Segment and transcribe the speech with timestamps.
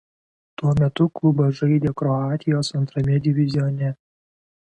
[0.61, 3.93] Tuo metu klubas žaidė Kroatijos antrame divizione.